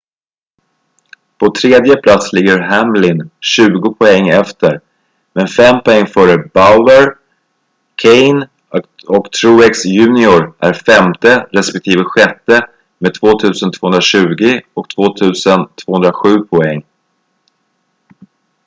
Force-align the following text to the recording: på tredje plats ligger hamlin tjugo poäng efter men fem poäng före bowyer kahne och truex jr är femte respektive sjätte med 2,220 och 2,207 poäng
på 1.41 1.49
tredje 1.57 1.95
plats 2.05 2.29
ligger 2.37 2.59
hamlin 2.69 3.19
tjugo 3.39 3.91
poäng 3.99 4.27
efter 4.29 4.73
men 5.33 5.47
fem 5.47 5.81
poäng 5.85 6.07
före 6.07 6.37
bowyer 6.37 7.17
kahne 8.01 8.49
och 9.07 9.31
truex 9.31 9.85
jr 9.85 10.43
är 10.59 10.73
femte 10.73 11.47
respektive 11.51 12.03
sjätte 12.03 12.67
med 12.97 13.13
2,220 13.19 14.59
och 14.73 14.89
2,207 14.89 16.39
poäng 16.39 16.83